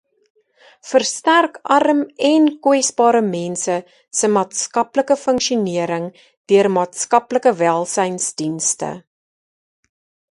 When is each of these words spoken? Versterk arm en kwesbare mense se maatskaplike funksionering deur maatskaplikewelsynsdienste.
Versterk 0.91 1.57
arm 1.75 1.99
en 2.29 2.47
kwesbare 2.63 3.21
mense 3.27 3.75
se 4.19 4.29
maatskaplike 4.37 5.17
funksionering 5.25 6.07
deur 6.53 6.71
maatskaplikewelsynsdienste. 6.79 8.91